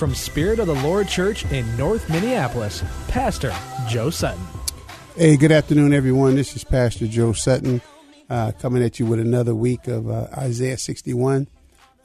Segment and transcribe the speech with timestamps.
[0.00, 3.52] from Spirit of the Lord Church in North Minneapolis, Pastor
[3.86, 4.42] Joe Sutton.
[5.14, 6.36] Hey, good afternoon, everyone.
[6.36, 7.82] This is Pastor Joe Sutton
[8.30, 11.48] uh, coming at you with another week of uh, Isaiah 61.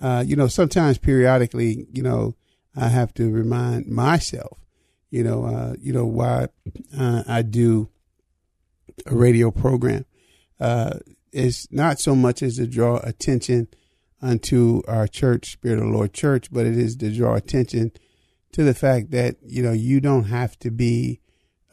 [0.01, 2.35] Uh, you know, sometimes periodically, you know,
[2.75, 4.59] I have to remind myself,
[5.09, 6.49] you know, uh, you know why
[6.99, 7.87] uh, I do
[9.05, 10.03] a radio program.
[10.59, 10.99] Uh,
[11.31, 13.69] it's not so much as to draw attention
[14.25, 17.91] unto our church, Spirit of the Lord Church, but it is to draw attention
[18.53, 21.21] to the fact that you know you don't have to be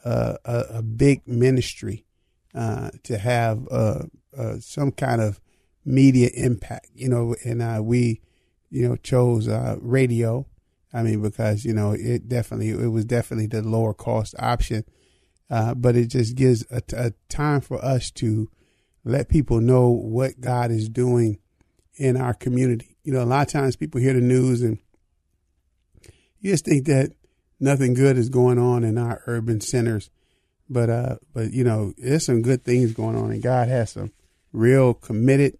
[0.05, 2.05] uh, a, a, big ministry
[2.53, 4.03] uh, to have uh,
[4.37, 5.39] uh some kind of
[5.83, 6.89] media impact.
[6.93, 8.21] You know, and uh, we,
[8.69, 10.45] you know, chose uh, radio.
[10.93, 14.83] I mean, because you know it definitely it was definitely the lower cost option,
[15.49, 18.49] but it just gives a, a time for us to
[19.03, 21.39] let people know what God is doing
[21.95, 22.97] in our community.
[23.03, 24.77] You know, a lot of times people hear the news and
[26.39, 27.11] you just think that
[27.59, 30.09] nothing good is going on in our urban centers.
[30.69, 34.11] But uh but you know, there's some good things going on and God has some
[34.51, 35.57] real committed,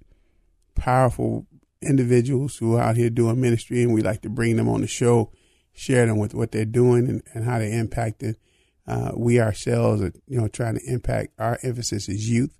[0.75, 1.47] powerful
[1.81, 4.87] individuals who are out here doing ministry and we like to bring them on the
[4.87, 5.31] show,
[5.73, 8.37] share them with what they're doing and, and how they impacted.
[8.87, 12.57] Uh, we ourselves are, you know, trying to impact our emphasis is youth,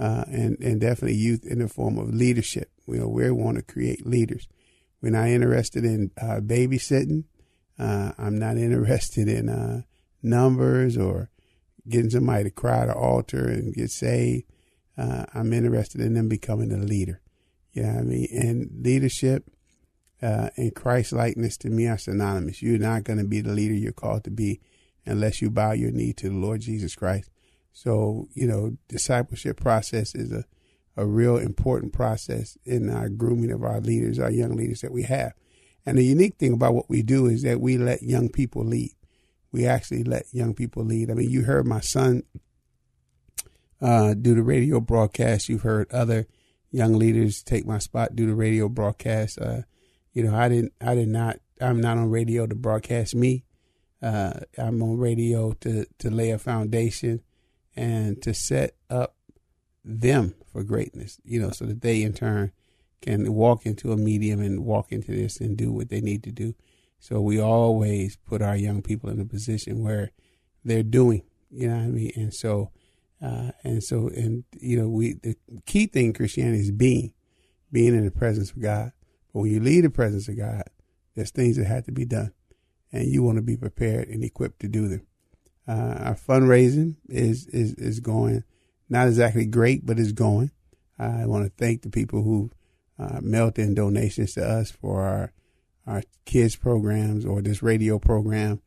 [0.00, 2.70] uh, and, and definitely youth in the form of leadership.
[2.88, 4.48] You know, we want to create leaders.
[5.02, 7.24] We're not interested in uh, babysitting.
[7.78, 9.82] Uh, I'm not interested in uh,
[10.22, 11.28] numbers or
[11.86, 14.44] getting somebody to cry at the altar and get saved.
[14.96, 17.20] Uh, I'm interested in them becoming a leader.
[17.72, 18.28] You know what I mean?
[18.32, 19.50] And leadership
[20.22, 22.62] uh, and Christ likeness to me are synonymous.
[22.62, 24.60] You're not going to be the leader you're called to be
[25.06, 27.30] unless you bow your knee to the Lord Jesus Christ.
[27.72, 30.44] So, you know, discipleship process is a
[30.96, 35.04] a real important process in our grooming of our leaders, our young leaders that we
[35.04, 35.32] have.
[35.86, 38.92] And the unique thing about what we do is that we let young people lead.
[39.50, 41.10] We actually let young people lead.
[41.10, 42.24] I mean, you heard my son
[43.80, 45.48] uh, do the radio broadcast.
[45.48, 46.26] You've heard other
[46.70, 49.40] young leaders take my spot, do the radio broadcast.
[49.40, 49.62] Uh,
[50.12, 53.44] you know, I didn't, I did not, I'm not on radio to broadcast me.
[54.02, 57.22] Uh, I'm on radio to, to lay a foundation
[57.76, 59.16] and to set up
[59.84, 62.52] them for greatness, you know, so that they in turn
[63.00, 66.30] can walk into a medium and walk into this and do what they need to
[66.30, 66.54] do.
[66.98, 70.10] So we always put our young people in a position where
[70.64, 72.12] they're doing, you know what I mean?
[72.14, 72.70] And so,
[73.22, 77.14] uh, and so, and, you know, we, the key thing in Christianity is being,
[77.72, 78.92] being in the presence of God.
[79.32, 80.64] But when you leave the presence of God,
[81.14, 82.32] there's things that have to be done
[82.92, 85.06] and you want to be prepared and equipped to do them.
[85.68, 88.44] Uh, our fundraising is, is, is going
[88.88, 90.50] not exactly great, but it's going.
[90.98, 92.50] I want to thank the people who
[92.98, 95.32] uh, mailed in donations to us for our
[95.86, 98.60] our kids programs or this radio program.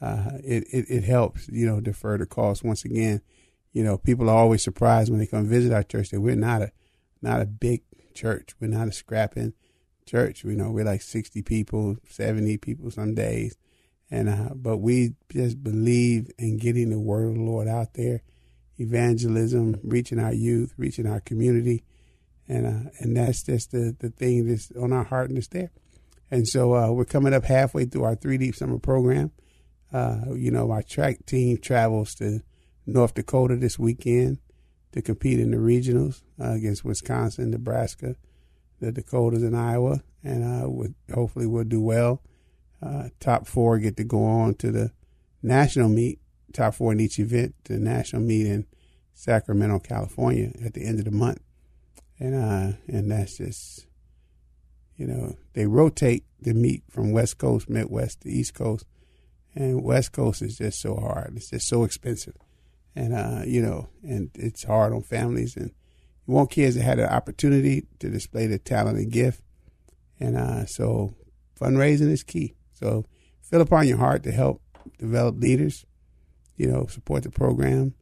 [0.00, 2.64] Uh, it, it, it helps, you know, defer the cost.
[2.64, 3.20] Once again,
[3.72, 6.62] you know, people are always surprised when they come visit our church that we're not
[6.62, 6.70] a
[7.20, 7.82] not a big
[8.14, 8.54] church.
[8.60, 9.52] We're not a scrapping
[10.06, 10.44] church.
[10.44, 13.56] You know, we're like sixty people, seventy people some days,
[14.10, 18.22] and uh, but we just believe in getting the word of the Lord out there
[18.78, 21.84] evangelism, reaching our youth, reaching our community,
[22.48, 25.70] and uh, and that's just the the thing that's on our heart and it's there.
[26.30, 29.32] And so uh, we're coming up halfway through our three deep summer program.
[29.92, 32.40] Uh, you know, our track team travels to
[32.86, 34.38] North Dakota this weekend
[34.92, 38.16] to compete in the regionals uh, against Wisconsin, Nebraska,
[38.80, 42.22] the Dakotas, and Iowa, and uh, hopefully we'll do well.
[42.82, 44.90] Uh, top four get to go on to the
[45.42, 46.18] national meet
[46.52, 48.66] top four in each event, the national meet in
[49.14, 51.40] Sacramento, California at the end of the month.
[52.18, 53.86] And uh, and that's just
[55.00, 58.84] you know, they rotate the meet from West Coast, Midwest to East Coast.
[59.54, 61.32] and West Coast is just so hard.
[61.36, 62.36] It's just so expensive,
[62.94, 65.56] and uh, you know, and it's hard on families.
[65.56, 65.70] And
[66.26, 69.42] you want kids to have the opportunity to display their talent and gift,
[70.18, 71.14] and uh, so
[71.58, 72.54] fundraising is key.
[72.80, 73.04] So
[73.42, 74.62] feel upon your heart to help
[74.98, 75.86] develop leaders.
[76.56, 77.94] You know, support the program.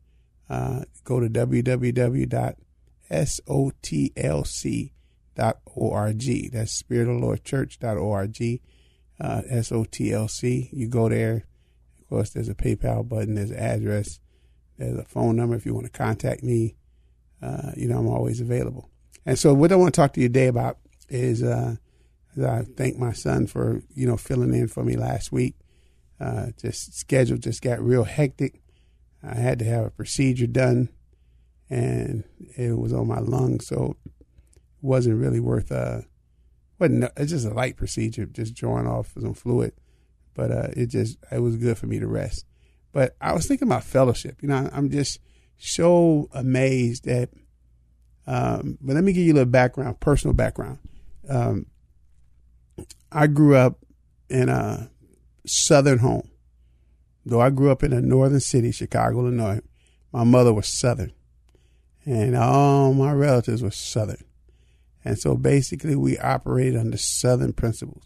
[0.48, 2.52] Uh, go to www.sotlc.org.
[6.52, 8.60] That's Spirit of the Lord Church.org
[9.20, 10.68] uh, SOTLC.
[10.72, 11.44] You go there.
[11.98, 14.20] Of course, there's a PayPal button, there's an address,
[14.78, 16.74] there's a phone number if you want to contact me.
[17.42, 18.88] Uh, you know, I'm always available.
[19.26, 20.78] And so, what I want to talk to you today about
[21.08, 21.76] is uh,
[22.44, 25.56] I thank my son for you know filling in for me last week.
[26.20, 28.60] Uh, just schedule just got real hectic.
[29.22, 30.88] I had to have a procedure done,
[31.70, 32.24] and
[32.56, 34.12] it was on my lungs, so it
[34.80, 36.02] wasn't really worth uh,
[36.78, 39.72] wasn't it's just a light procedure, just drawing off some fluid.
[40.34, 42.46] But uh, it just it was good for me to rest.
[42.92, 44.42] But I was thinking about fellowship.
[44.42, 45.18] You know, I'm just
[45.58, 47.30] so amazed that.
[48.26, 50.78] Um, but let me give you a little background, personal background.
[51.28, 51.66] Um,
[53.10, 53.78] I grew up
[54.28, 54.90] in a
[55.46, 56.28] southern home.
[57.24, 59.60] Though I grew up in a northern city, Chicago, Illinois,
[60.12, 61.12] my mother was southern.
[62.04, 64.24] And all my relatives were southern.
[65.04, 68.04] And so basically, we operate under Southern principles.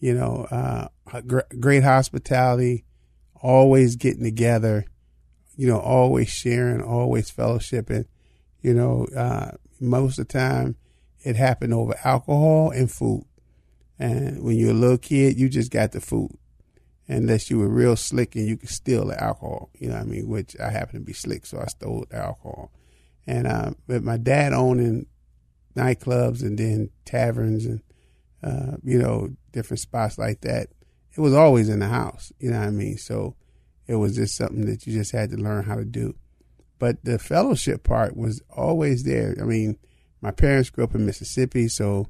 [0.00, 0.88] You know, uh,
[1.58, 2.84] great hospitality,
[3.40, 4.84] always getting together,
[5.56, 8.06] you know, always sharing, always fellowshipping.
[8.60, 10.76] You know, uh, most of the time
[11.24, 13.24] it happened over alcohol and food.
[13.98, 16.36] And when you're a little kid, you just got the food.
[17.08, 20.06] Unless you were real slick and you could steal the alcohol, you know what I
[20.06, 20.28] mean?
[20.28, 22.70] Which I happen to be slick, so I stole the alcohol.
[23.26, 25.06] And uh, but my dad owning
[25.74, 27.80] nightclubs and then taverns and
[28.42, 30.68] uh, you know different spots like that.
[31.16, 32.98] It was always in the house, you know what I mean.
[32.98, 33.36] So
[33.86, 36.14] it was just something that you just had to learn how to do.
[36.78, 39.34] But the fellowship part was always there.
[39.40, 39.78] I mean,
[40.20, 42.06] my parents grew up in Mississippi, so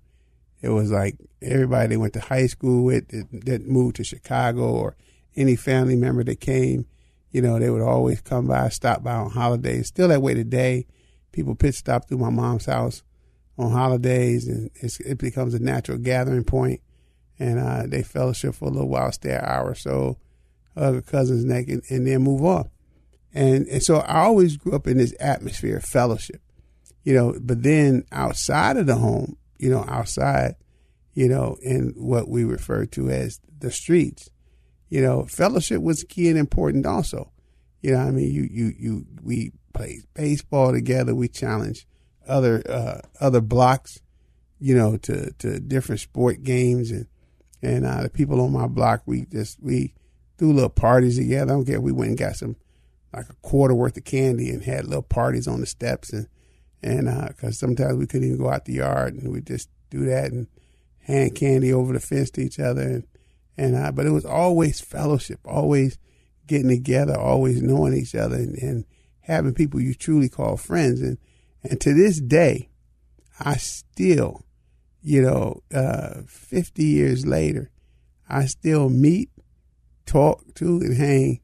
[0.61, 4.71] it was like everybody they went to high school with that, that moved to Chicago
[4.71, 4.97] or
[5.37, 6.87] any family member that came,
[7.31, 9.89] you know, they would always come by, stop by on holidays.
[9.89, 10.87] Still that way today.
[11.33, 13.03] People pit stop through my mom's house
[13.57, 16.81] on holidays, and it becomes a natural gathering point.
[17.39, 20.19] And uh, they fellowship for a little while, stay an hour or so,
[20.77, 22.69] hug a cousin's neck, and, and then move on.
[23.33, 26.41] And and so I always grew up in this atmosphere of fellowship,
[27.05, 27.39] you know.
[27.41, 30.55] But then outside of the home, you know, outside,
[31.15, 34.31] you know, in what we refer to as the streets,
[34.89, 37.31] you know, fellowship was key and important also.
[37.83, 41.87] You know, I mean, you you you we played baseball together, we challenged
[42.27, 44.01] other uh, other blocks,
[44.59, 47.07] you know, to to different sport games and
[47.63, 49.95] and uh, the people on my block, we just we
[50.37, 51.53] threw little parties together.
[51.53, 51.81] I don't care.
[51.81, 52.57] We went and got some
[53.13, 56.29] like a quarter worth of candy and had little parties on the steps and
[56.83, 60.05] and because uh, sometimes we couldn't even go out the yard and we just do
[60.07, 60.47] that and
[61.01, 63.07] hand candy over the fence to each other and
[63.57, 65.99] and uh, but it was always fellowship, always
[66.47, 68.85] getting together, always knowing each other and, and
[69.21, 71.19] having people you truly call friends and
[71.63, 72.69] and to this day,
[73.41, 74.45] I still,
[75.03, 77.71] you know, uh, 50 years later,
[78.29, 79.31] I still meet,
[80.07, 81.41] talk to, and hang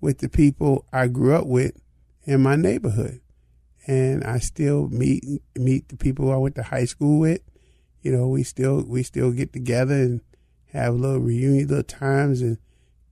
[0.00, 1.80] with the people I grew up with
[2.24, 3.20] in my neighborhood.
[3.86, 5.24] And I still meet
[5.54, 7.40] meet the people I went to high school with.
[8.02, 10.20] You know, we still we still get together and
[10.72, 12.58] have little reunion little times and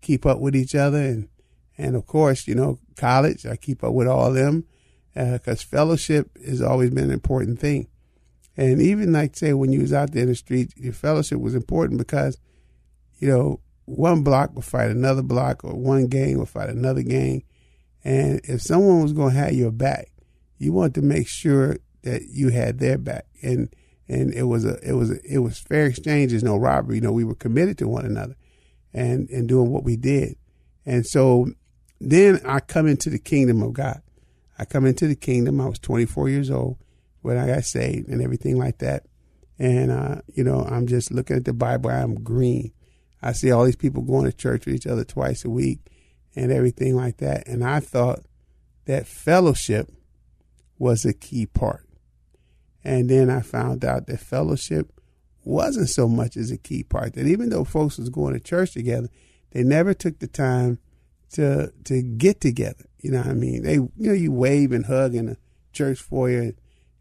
[0.00, 1.28] keep up with each other and
[1.78, 4.64] and of course, you know, college, I keep up with all them
[5.14, 7.88] because uh, fellowship has always been an important thing.
[8.56, 11.54] And even like say when you was out there in the street, your fellowship was
[11.54, 12.38] important because,
[13.18, 17.44] you know, one block would fight another block or one gang would fight another gang.
[18.04, 20.11] And if someone was going to have your back,
[20.62, 23.26] you wanted to make sure that you had their back.
[23.42, 23.74] And,
[24.08, 26.30] and it was a, it was, a, it was fair exchange.
[26.30, 26.96] There's no robbery.
[26.96, 28.36] You know, we were committed to one another
[28.94, 30.36] and, and doing what we did.
[30.86, 31.48] And so
[32.00, 34.02] then I come into the kingdom of God.
[34.56, 35.60] I come into the kingdom.
[35.60, 36.78] I was 24 years old
[37.22, 39.06] when I got saved and everything like that.
[39.58, 41.90] And, uh, you know, I'm just looking at the Bible.
[41.90, 42.72] I'm green.
[43.20, 45.80] I see all these people going to church with each other twice a week
[46.36, 47.48] and everything like that.
[47.48, 48.20] And I thought
[48.86, 49.90] that fellowship
[50.78, 51.86] was a key part.
[52.84, 55.00] And then I found out that fellowship
[55.44, 57.14] wasn't so much as a key part.
[57.14, 59.08] That even though folks was going to church together,
[59.50, 60.78] they never took the time
[61.32, 62.84] to to get together.
[63.00, 63.62] You know what I mean?
[63.62, 65.36] They you know you wave and hug in a
[65.72, 66.52] church foyer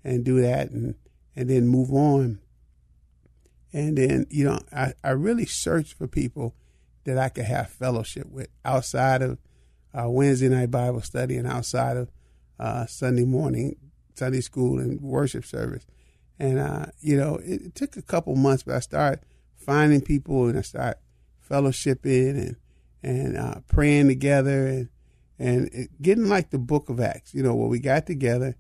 [0.04, 0.96] and, do that and
[1.36, 2.40] and then move on.
[3.74, 6.56] And then you know I I really searched for people
[7.04, 9.40] that I could have fellowship with outside of
[9.94, 12.10] uh, Wednesday night Bible study and outside of
[12.62, 13.76] uh, Sunday morning
[14.16, 15.86] Sunday school and worship service.
[16.40, 19.22] And uh, you know, it, it, took a couple months, but I started
[19.56, 21.00] finding people and I started
[21.50, 22.56] fellowshipping and
[23.04, 24.90] and uh, praying together and
[25.40, 27.34] and it, getting like the Book of Acts.
[27.34, 28.56] You know, where we got together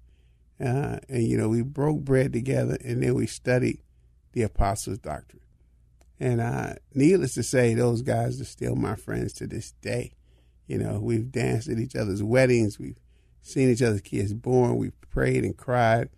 [0.59, 3.81] uh, and you know we broke bread together and then we studied
[4.33, 5.41] the apostles' doctrine.
[6.19, 10.13] And uh, needless to say, those guys are still my friends to this day.
[10.67, 12.99] You know, we've danced at each other's weddings, we've
[13.41, 16.09] seen each other's kids born, we've prayed and cried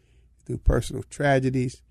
[0.45, 1.81] through personal tragedies,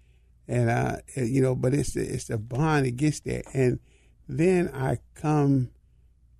[0.46, 3.42] and uh, you know, but it's the, it's the bond that gets there.
[3.54, 3.80] And
[4.28, 5.70] then I come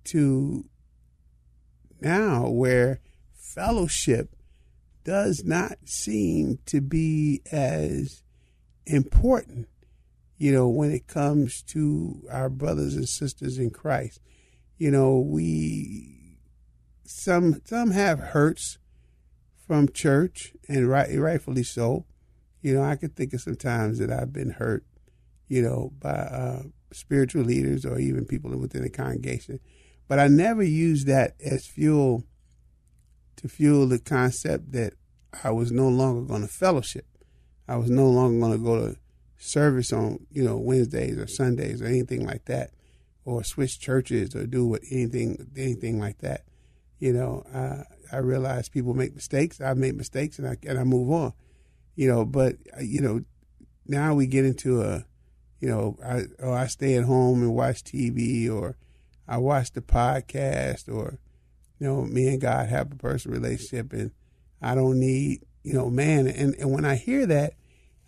[0.05, 0.65] to
[2.01, 2.99] now where
[3.33, 4.35] fellowship
[5.03, 8.23] does not seem to be as
[8.85, 9.67] important
[10.43, 14.19] you know, when it comes to our brothers and sisters in Christ.
[14.77, 16.37] You know, we
[17.05, 18.77] some some have hurts
[19.65, 22.05] from church, and right, rightfully so.
[22.61, 24.85] You know, I could think of some times that I've been hurt,
[25.47, 29.59] you know, by uh, spiritual leaders or even people within the congregation,
[30.07, 32.23] but I never used that as fuel
[33.37, 34.93] to fuel the concept that
[35.43, 37.05] I was no longer going to fellowship.
[37.67, 38.97] I was no longer going to go to
[39.37, 42.71] service on you know Wednesdays or Sundays or anything like that,
[43.25, 46.43] or switch churches or do what anything anything like that.
[46.99, 49.61] You know, uh, I realize people make mistakes.
[49.61, 51.33] I make mistakes and I and I move on.
[51.95, 53.23] You know, but uh, you know,
[53.85, 55.05] now we get into a,
[55.59, 58.77] you know, I oh I stay at home and watch TV or
[59.27, 61.19] I watch the podcast or,
[61.79, 64.11] you know, me and God have a personal relationship and
[64.61, 67.53] I don't need you know man and and when I hear that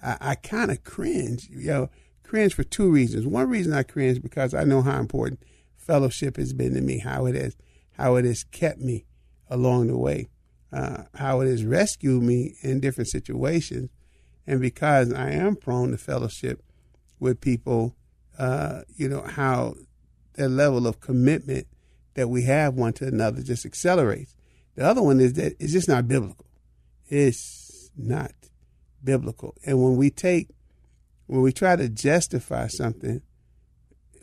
[0.06, 1.50] I, I kind of cringe.
[1.50, 1.90] You know,
[2.24, 3.26] cringe for two reasons.
[3.26, 5.42] One reason I cringe because I know how important
[5.76, 7.56] fellowship has been to me, how it has
[7.94, 9.06] how it has kept me
[9.50, 10.30] along the way,
[10.72, 13.90] uh, how it has rescued me in different situations,
[14.48, 16.64] and because I am prone to fellowship
[17.20, 17.96] with people,
[18.38, 19.76] uh, you know how
[20.34, 21.68] the level of commitment
[22.16, 24.36] that we have one to another just accelerates.
[24.76, 26.46] The other one is that it's just not biblical.
[27.08, 28.32] It's not
[29.04, 29.56] biblical.
[29.66, 30.50] And when we take,
[31.28, 33.22] when we try to justify something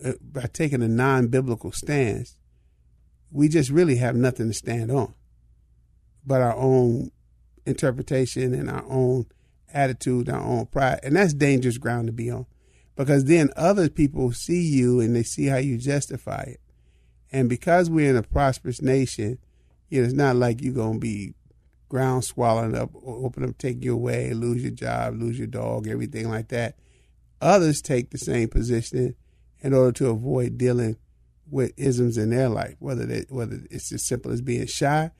[0.04, 2.36] uh, by taking a non biblical stance,
[3.32, 5.14] we just really have nothing to stand on
[6.24, 7.10] but our own
[7.66, 9.26] interpretation and our own
[9.72, 11.00] attitude, our own pride.
[11.02, 12.46] And that's dangerous ground to be on
[12.96, 16.60] because then other people see you and they see how you justify it.
[17.32, 19.38] And because we're in a prosperous nation,
[19.88, 21.34] you know, it's not like you're going to be
[21.88, 26.28] ground swallowing up, open up, take you away, lose your job, lose your dog, everything
[26.28, 26.76] like that.
[27.40, 29.14] Others take the same position
[29.60, 30.96] in order to avoid dealing
[31.50, 35.10] with isms in their life, whether they, whether it's as simple as being shy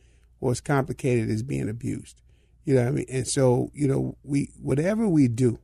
[0.40, 2.20] or as complicated as being abused.
[2.64, 3.06] You know what I mean?
[3.08, 5.58] And so, you know, we whatever we do,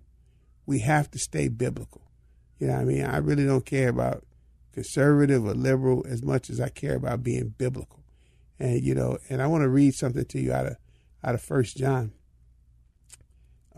[0.66, 2.02] we have to stay biblical.
[2.58, 3.04] You know what I mean?
[3.04, 4.24] I really don't care about
[4.72, 8.04] conservative or liberal as much as I care about being biblical.
[8.58, 10.76] And you know, and I want to read something to you out of
[11.22, 12.12] out of First John.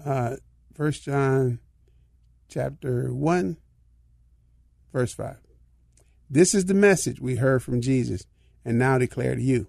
[0.03, 0.37] Uh,
[0.75, 1.61] First John,
[2.49, 3.59] chapter one,
[4.93, 5.39] verse five.
[6.33, 8.25] This is the message we heard from Jesus,
[8.65, 9.67] and now declare to you: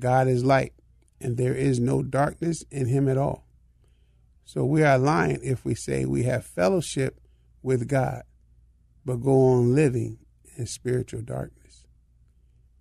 [0.00, 0.72] God is light,
[1.20, 3.46] and there is no darkness in Him at all.
[4.44, 7.20] So we are lying if we say we have fellowship
[7.62, 8.22] with God,
[9.04, 10.18] but go on living
[10.56, 11.84] in spiritual darkness.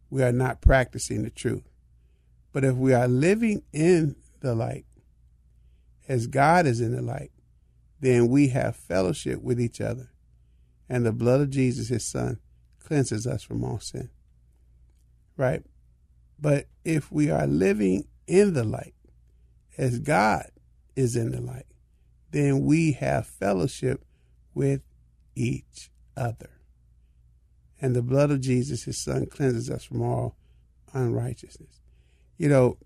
[0.09, 1.67] We are not practicing the truth.
[2.53, 4.85] But if we are living in the light,
[6.07, 7.31] as God is in the light,
[7.99, 10.11] then we have fellowship with each other.
[10.87, 12.39] And the blood of Jesus, his son,
[12.85, 14.09] cleanses us from all sin.
[15.37, 15.63] Right?
[16.39, 18.93] But if we are living in the light,
[19.77, 20.49] as God
[20.95, 21.65] is in the light,
[22.31, 24.05] then we have fellowship
[24.53, 24.81] with
[25.35, 26.49] each other.
[27.81, 30.37] And the blood of Jesus, his son, cleanses us from all
[30.93, 31.81] unrighteousness
[32.37, 32.77] you know,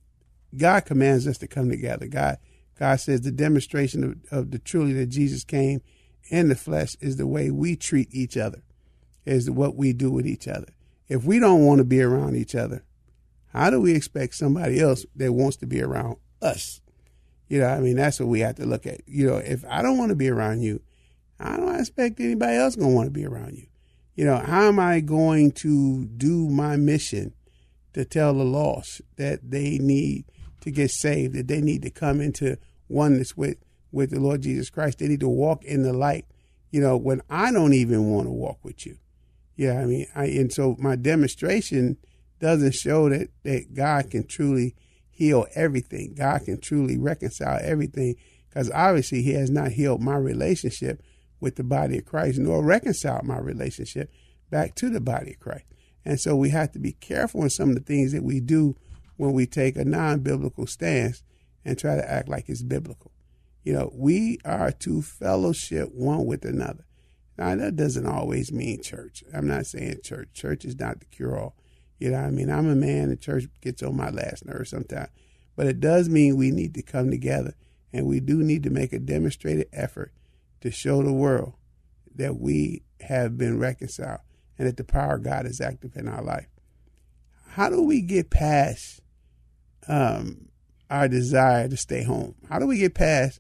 [0.56, 2.08] God commands us to come together.
[2.08, 2.38] God,
[2.78, 5.82] God says the demonstration of, of the truly that Jesus came
[6.30, 8.62] in the flesh is the way we treat each other,
[9.30, 10.68] is what we do with each other.
[11.08, 12.84] If we don't want to be around each other,
[13.54, 16.82] how do we expect somebody else that wants to be around us?
[17.48, 19.02] You know, I mean, that's what we have to look at.
[19.08, 20.82] You know, if I don't want to be around you,
[21.40, 23.68] I don't expect anybody else going to want to be around you.
[24.16, 27.34] You know, how am I going to do my mission
[27.94, 30.26] to tell the lost that they need
[30.62, 32.58] to get saved, that they need to come into
[32.88, 33.58] oneness with,
[33.92, 35.00] with the Lord Jesus Christ.
[35.00, 36.26] They need to walk in the light,
[36.70, 38.98] you know, when I don't even want to walk with you.
[39.60, 41.98] Yeah, I mean, I and so my demonstration
[42.40, 44.74] doesn't show that that God can truly
[45.12, 46.14] heal everything.
[46.18, 48.16] God can truly reconcile everything
[48.48, 51.04] because obviously He has not healed my relationship
[51.42, 54.10] with the body of Christ, nor reconciled my relationship
[54.50, 55.66] back to the body of Christ.
[56.06, 58.78] And so we have to be careful in some of the things that we do
[59.18, 61.22] when we take a non biblical stance
[61.66, 63.12] and try to act like it's biblical.
[63.66, 66.86] You know, we are to fellowship one with another.
[67.40, 69.24] Now, that doesn't always mean church.
[69.34, 70.28] I'm not saying church.
[70.34, 71.56] Church is not the cure all.
[71.98, 72.50] You know I mean?
[72.50, 75.08] I'm a man, the church gets on my last nerve sometimes.
[75.56, 77.54] But it does mean we need to come together
[77.94, 80.12] and we do need to make a demonstrated effort
[80.60, 81.54] to show the world
[82.14, 84.20] that we have been reconciled
[84.58, 86.50] and that the power of God is active in our life.
[87.52, 89.00] How do we get past
[89.88, 90.50] um,
[90.90, 92.36] our desire to stay home?
[92.50, 93.40] How do we get past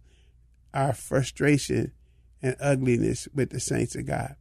[0.73, 1.91] our frustration
[2.41, 4.35] and ugliness with the saints of God?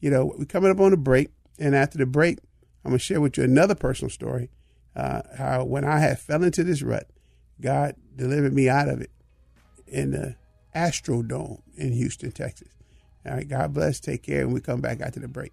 [0.00, 1.28] You know, we're coming up on a break,
[1.58, 2.38] and after the break,
[2.84, 4.50] I'm going to share with you another personal story.
[4.96, 7.08] Uh, how when I had fell into this rut,
[7.60, 9.10] God delivered me out of it
[9.86, 10.36] in the
[10.74, 12.68] Astrodome in Houston, Texas.
[13.26, 14.00] All right, God bless.
[14.00, 15.52] Take care, and we come back after the break.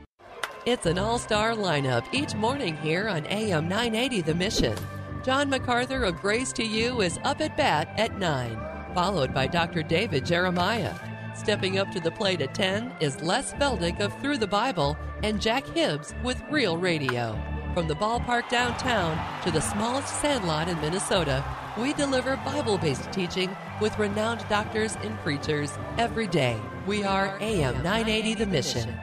[0.63, 4.77] It's an all star lineup each morning here on AM 980 The Mission.
[5.23, 8.59] John MacArthur of Grace to You is up at bat at 9,
[8.93, 9.81] followed by Dr.
[9.81, 10.93] David Jeremiah.
[11.33, 15.41] Stepping up to the plate at 10 is Les Feldick of Through the Bible and
[15.41, 17.35] Jack Hibbs with Real Radio.
[17.73, 21.43] From the ballpark downtown to the smallest sandlot in Minnesota,
[21.75, 23.49] we deliver Bible based teaching
[23.81, 26.61] with renowned doctors and preachers every day.
[26.85, 28.99] We are AM 980 The Mission.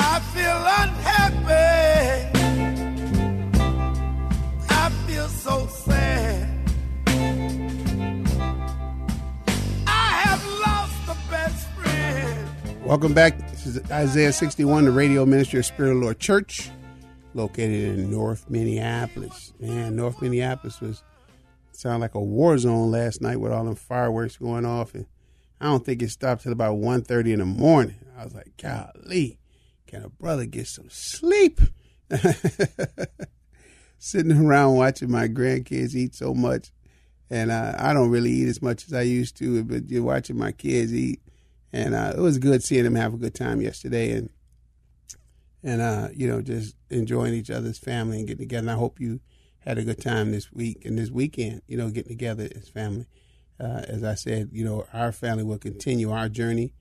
[0.00, 2.28] I feel unhappy.
[4.70, 6.48] I feel so sad.
[9.86, 12.48] I have lost best friend.
[12.84, 13.38] Welcome back.
[13.50, 16.70] This is Isaiah 61, the radio ministry of Spirit of the Lord Church,
[17.34, 19.52] located in North Minneapolis.
[19.58, 21.02] Man, North Minneapolis was
[21.72, 25.06] sound like a war zone last night with all them fireworks going off, and
[25.60, 27.96] I don't think it stopped till about 1.30 in the morning.
[28.16, 29.38] I was like, golly,
[29.88, 31.60] can a brother get some sleep?
[33.98, 36.70] Sitting around watching my grandkids eat so much,
[37.30, 40.38] and uh, I don't really eat as much as I used to, but you're watching
[40.38, 41.20] my kids eat,
[41.72, 44.30] and uh, it was good seeing them have a good time yesterday, and
[45.64, 48.68] and uh, you know just enjoying each other's family and getting together.
[48.68, 49.18] And I hope you
[49.60, 51.62] had a good time this week and this weekend.
[51.66, 53.06] You know, getting together as family.
[53.60, 56.74] Uh, as I said, you know, our family will continue our journey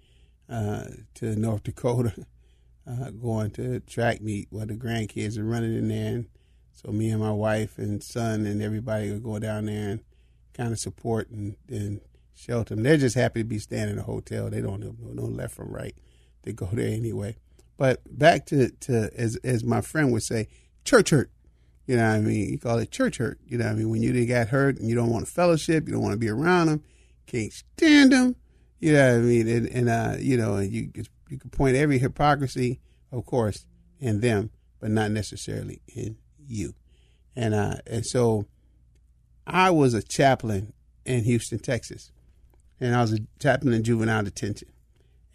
[0.50, 0.84] uh,
[1.15, 2.13] to North Dakota,
[2.88, 6.13] uh, going to track meet where the grandkids are running in there.
[6.15, 6.28] And
[6.71, 10.00] so me and my wife and son and everybody will go down there and
[10.54, 12.02] kind of support and, and
[12.36, 12.84] shelter them.
[12.84, 14.50] They're just happy to be staying in a hotel.
[14.50, 15.95] They don't know no left from right.
[16.43, 17.36] They go there anyway.
[17.78, 20.47] But back to, to as as my friend would say,
[20.84, 21.30] church hurt.
[21.86, 22.50] You know what I mean?
[22.50, 23.39] You call it church hurt.
[23.45, 23.89] You know what I mean?
[23.89, 26.30] When you got hurt and you don't want to fellowship, you don't want to be
[26.30, 26.84] around them,
[27.28, 28.36] can't stand them.
[28.80, 29.47] You know what I mean?
[29.47, 30.91] And, and uh, you know, and you
[31.30, 32.80] you can point every hypocrisy,
[33.12, 33.66] of course,
[34.00, 36.74] in them, but not necessarily in you.
[37.36, 38.46] And uh, and so,
[39.46, 40.74] I was a chaplain
[41.06, 42.12] in Houston, Texas,
[42.80, 44.70] and I was a chaplain in juvenile detention,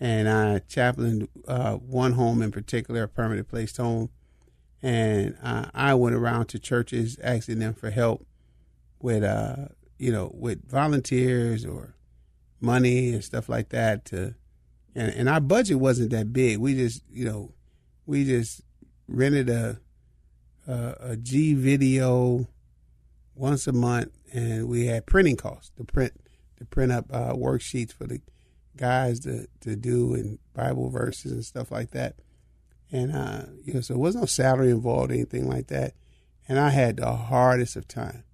[0.01, 4.11] and I chaplained uh, one home in particular, a permanent placed home
[4.83, 8.27] and uh, I went around to churches asking them for help
[9.01, 11.95] with, uh, you know, with volunteers or
[12.61, 14.05] money and stuff like that.
[14.07, 14.35] To
[14.95, 16.59] and, and our budget wasn't that big.
[16.59, 17.53] We just, you know,
[18.07, 18.63] we just
[19.09, 19.81] rented a
[20.67, 22.47] a, a G video
[23.35, 26.13] once a month, and we had printing costs to print
[26.59, 28.21] to print up uh, worksheets for the
[28.77, 32.17] guys to to do and Bible verses and stuff like that
[32.93, 35.95] and uh, you know, so there was no salary involved, or anything like that.
[36.47, 38.25] And I had the hardest of time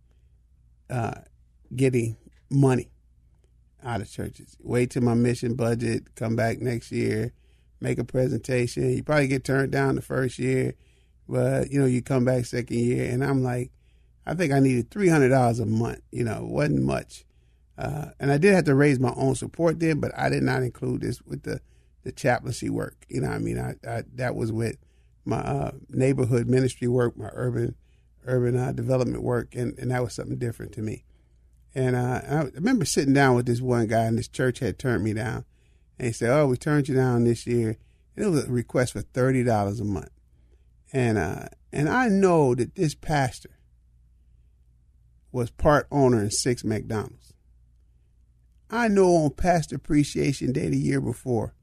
[0.90, 1.20] uh,
[1.74, 2.16] getting
[2.50, 2.90] money
[3.84, 4.56] out of churches.
[4.60, 7.32] Wait till my mission budget, come back next year,
[7.80, 8.90] make a presentation.
[8.90, 10.74] You probably get turned down the first year,
[11.28, 13.10] but you know, you come back second year.
[13.10, 13.70] And I'm like,
[14.26, 16.00] I think I needed $300 a month.
[16.10, 17.24] You know, it wasn't much.
[17.78, 20.62] Uh, and I did have to raise my own support then, but I did not
[20.62, 21.60] include this with the,
[22.02, 23.06] the chaplaincy work.
[23.08, 24.76] You know, I mean, I, I that was with
[25.24, 27.76] my uh, neighborhood ministry work, my urban
[28.26, 31.04] urban uh, development work, and, and that was something different to me.
[31.78, 35.04] And uh, I remember sitting down with this one guy, and this church had turned
[35.04, 35.44] me down.
[35.96, 37.78] And he said, "Oh, we turned you down this year."
[38.16, 40.10] And it was a request for thirty dollars a month.
[40.92, 43.60] And uh, and I know that this pastor
[45.30, 47.32] was part owner in six McDonald's.
[48.68, 51.54] I know on Pastor Appreciation Day the year before,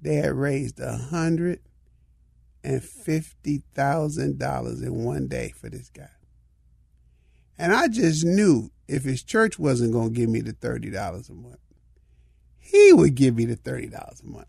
[0.00, 1.62] they had raised a hundred
[2.62, 6.10] and fifty thousand dollars in one day for this guy.
[7.58, 11.28] And I just knew if his church wasn't going to give me the thirty dollars
[11.28, 11.58] a month,
[12.58, 14.46] he would give me the thirty dollars a month.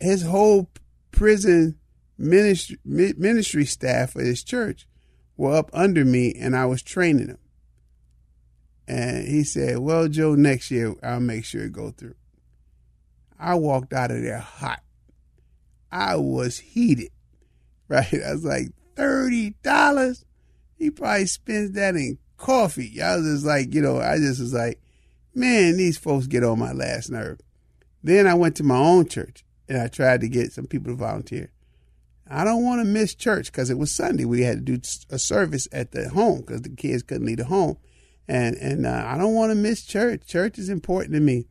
[0.00, 0.70] His whole
[1.10, 1.78] prison
[2.16, 4.86] ministry ministry staff of his church
[5.36, 7.38] were up under me, and I was training them.
[8.86, 12.14] And he said, "Well, Joe, next year I'll make sure it go through."
[13.38, 14.82] I walked out of there hot.
[15.92, 17.10] I was heated,
[17.88, 18.12] right?
[18.12, 20.24] I was like, thirty dollars.
[20.76, 23.00] He probably spends that in coffee.
[23.00, 24.80] I was just like, you know, I just was like,
[25.34, 27.40] man, these folks get on my last nerve.
[28.02, 30.96] Then I went to my own church and I tried to get some people to
[30.96, 31.50] volunteer.
[32.30, 34.24] I don't want to miss church because it was Sunday.
[34.24, 34.80] We had to do
[35.10, 37.78] a service at the home because the kids couldn't leave the home,
[38.28, 40.26] and and uh, I don't want to miss church.
[40.26, 41.46] Church is important to me,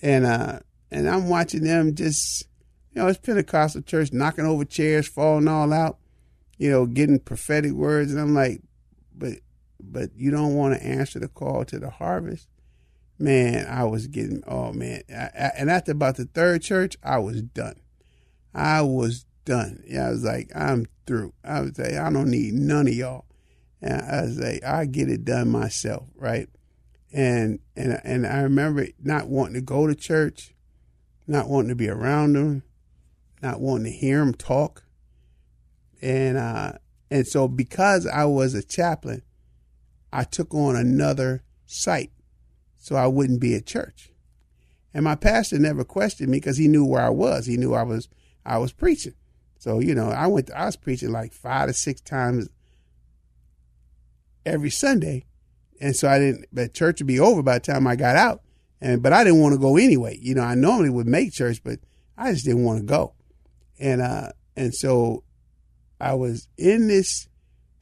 [0.00, 0.60] and uh,
[0.90, 2.48] and I'm watching them just,
[2.92, 5.98] you know, it's Pentecostal church knocking over chairs, falling all out
[6.58, 8.12] you know, getting prophetic words.
[8.12, 8.60] And I'm like,
[9.16, 9.34] but,
[9.80, 12.48] but you don't want to answer the call to the harvest.
[13.18, 15.02] Man, I was getting, oh man.
[15.10, 17.80] I, I, and after about the third church, I was done.
[18.54, 19.82] I was done.
[19.86, 21.32] Yeah, I was like, I'm through.
[21.44, 23.24] I was like, I don't need none of y'all.
[23.80, 26.48] And I was like, I get it done myself, right?
[27.12, 30.54] And and and I remember not wanting to go to church,
[31.26, 32.62] not wanting to be around them,
[33.40, 34.84] not wanting to hear them talk
[36.00, 36.72] and uh,
[37.10, 39.22] and so because I was a chaplain,
[40.12, 42.12] I took on another site,
[42.76, 44.10] so I wouldn't be at church.
[44.94, 47.46] And my pastor never questioned me because he knew where I was.
[47.46, 48.08] He knew I was
[48.44, 49.14] I was preaching.
[49.58, 50.48] So you know, I went.
[50.48, 52.48] To, I was preaching like five to six times
[54.46, 55.26] every Sunday,
[55.80, 56.46] and so I didn't.
[56.52, 58.42] But church would be over by the time I got out,
[58.80, 60.18] and but I didn't want to go anyway.
[60.20, 61.80] You know, I normally would make church, but
[62.16, 63.14] I just didn't want to go,
[63.78, 65.24] and uh, and so
[66.00, 67.28] I was in this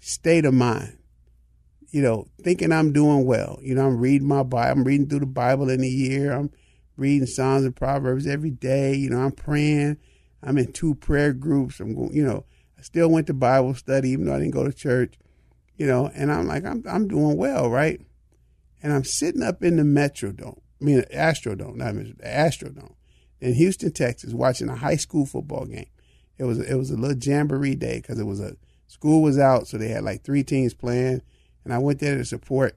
[0.00, 0.98] state of mind,
[1.90, 3.58] you know, thinking I'm doing well.
[3.62, 6.32] You know, I'm reading my Bible, I'm reading through the Bible in a year.
[6.32, 6.50] I'm
[6.96, 8.94] reading Psalms and Proverbs every day.
[8.94, 9.98] You know, I'm praying.
[10.42, 11.80] I'm in two prayer groups.
[11.80, 12.44] I'm going, you know,
[12.78, 15.18] I still went to Bible study even though I didn't go to church.
[15.76, 18.00] You know, and I'm like, I'm I'm doing well, right?
[18.82, 22.94] And I'm sitting up in the Metrodome, I mean Astrodome, not the Astrodome,
[23.40, 25.86] in Houston, Texas, watching a high school football game
[26.38, 29.66] it was it was a little jamboree day because it was a school was out,
[29.66, 31.22] so they had like three teams playing,
[31.64, 32.76] and I went there to support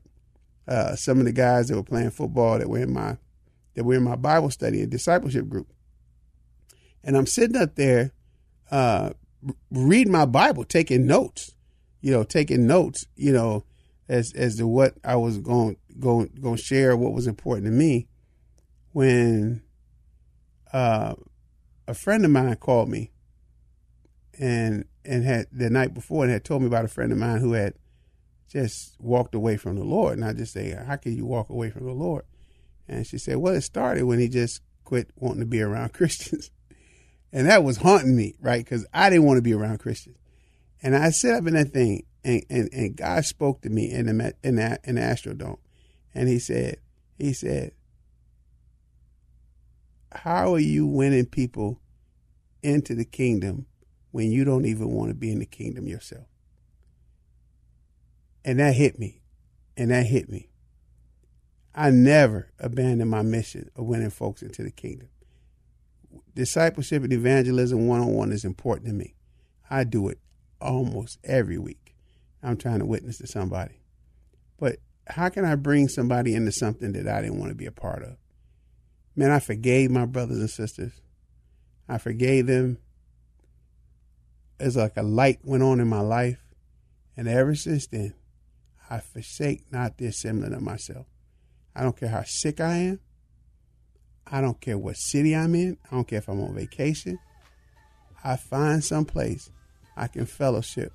[0.68, 3.18] uh, some of the guys that were playing football that were in my
[3.76, 5.72] that were in my Bible study and discipleship group.
[7.04, 8.12] And I'm sitting up there
[8.72, 9.12] uh,
[9.72, 11.54] reading my Bible, taking notes,
[12.02, 13.64] you know, taking notes, you know,
[14.08, 17.72] as as to what I was going going going to share, what was important to
[17.72, 18.08] me.
[18.92, 19.62] When
[20.74, 21.16] uh,
[21.88, 23.12] a friend of mine called me
[24.40, 27.40] and and had the night before and had told me about a friend of mine
[27.40, 27.74] who had
[28.50, 30.18] just walked away from the Lord.
[30.18, 32.24] And I just say, How can you walk away from the Lord?
[32.88, 36.50] And she said, Well, it started when he just quit wanting to be around Christians.
[37.32, 38.64] and that was haunting me, right?
[38.64, 40.18] Because I didn't want to be around Christians.
[40.82, 44.06] And I sat up in that thing, and, and, and God spoke to me in
[44.06, 45.60] the in the, in the Astrodome,
[46.16, 46.78] and He said,
[47.18, 47.74] He said,
[50.14, 51.82] "How are you winning people
[52.64, 53.66] into the kingdom
[54.12, 56.26] when you don't even want to be in the kingdom yourself.
[58.44, 59.22] And that hit me.
[59.78, 60.50] And that hit me.
[61.76, 65.10] I never abandoned my mission of winning folks into the kingdom.
[66.36, 69.16] Discipleship and evangelism one on one is important to me.
[69.70, 70.20] I do it
[70.60, 71.96] almost every week.
[72.42, 73.82] I'm trying to witness to somebody.
[74.58, 77.72] But how can I bring somebody into something that I didn't want to be a
[77.72, 78.18] part of?
[79.16, 81.02] Man, I forgave my brothers and sisters.
[81.88, 82.78] I forgave them
[84.60, 86.40] it's like a light went on in my life.
[87.16, 88.14] And ever since then,
[88.90, 91.06] I forsake not the assembling of myself.
[91.76, 93.00] I don't care how sick I am.
[94.28, 95.78] I don't care what city I'm in.
[95.92, 97.20] I don't care if I'm on vacation.
[98.24, 99.50] I find some place
[99.96, 100.94] I can fellowship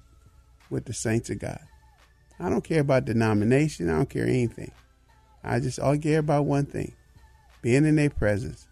[0.71, 1.61] with the saints of God.
[2.39, 3.89] I don't care about denomination.
[3.89, 4.73] I don't care anything.
[5.43, 6.95] I just all care about one thing
[7.63, 8.67] being in their presence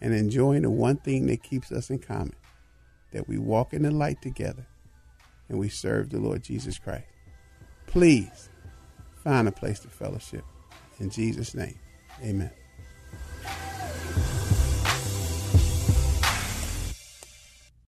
[0.00, 2.34] and enjoying the one thing that keeps us in common
[3.14, 4.66] that we walk in the light together
[5.48, 7.06] and we serve the Lord Jesus Christ.
[7.86, 8.50] Please
[9.22, 10.44] find a place to fellowship.
[10.98, 11.78] In Jesus' name,
[12.22, 12.50] amen.